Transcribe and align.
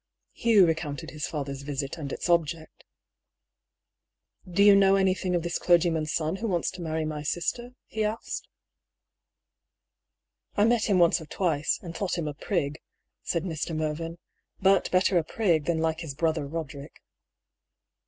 Hugh 0.33 0.65
recounted 0.65 1.11
his 1.11 1.27
father's 1.27 1.61
visit 1.61 1.95
and 1.95 2.11
its 2.11 2.27
object." 2.27 2.85
Do 4.51 4.63
you 4.63 4.75
know 4.75 4.95
anything 4.95 5.35
of 5.35 5.43
this 5.43 5.59
clergyman 5.59 6.07
son 6.07 6.37
who 6.37 6.47
wants 6.47 6.71
to 6.71 6.81
marry 6.81 7.05
my 7.05 7.21
sister?" 7.21 7.75
he 7.95 8.03
asked." 8.03 8.47
I 10.57 10.65
met 10.65 10.85
him 10.85 10.97
once 10.97 11.21
or 11.21 11.27
twice, 11.27 11.77
and 11.83 11.95
thought 11.95 12.17
him 12.17 12.27
a 12.27 12.33
prig," 12.33 12.79
((((110 13.31 13.77
DR. 13.77 13.77
PAULL'S 13.77 13.77
THEORY. 13.77 13.77
said 13.77 13.77
Mr. 13.77 13.77
Mervyn." 14.09 14.17
But 14.73 14.89
better 14.89 15.19
a 15.19 15.23
prig, 15.23 15.65
than 15.65 15.77
like 15.77 15.99
his 15.99 16.15
brother 16.15 16.47
Roderick." 16.47 17.03